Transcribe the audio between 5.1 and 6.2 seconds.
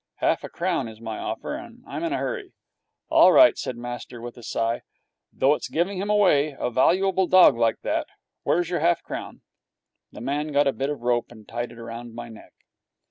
'though it's giving him